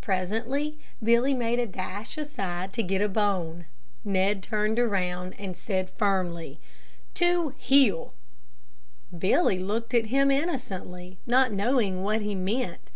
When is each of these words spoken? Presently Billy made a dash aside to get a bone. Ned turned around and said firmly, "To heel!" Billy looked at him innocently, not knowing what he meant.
Presently 0.00 0.78
Billy 1.02 1.34
made 1.34 1.58
a 1.58 1.66
dash 1.66 2.16
aside 2.16 2.72
to 2.74 2.84
get 2.84 3.02
a 3.02 3.08
bone. 3.08 3.66
Ned 4.04 4.40
turned 4.40 4.78
around 4.78 5.34
and 5.40 5.56
said 5.56 5.90
firmly, 5.90 6.60
"To 7.14 7.48
heel!" 7.58 8.14
Billy 9.18 9.58
looked 9.58 9.92
at 9.92 10.06
him 10.06 10.30
innocently, 10.30 11.18
not 11.26 11.50
knowing 11.50 12.04
what 12.04 12.20
he 12.22 12.36
meant. 12.36 12.92